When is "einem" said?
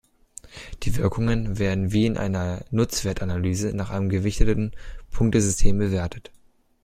3.91-4.09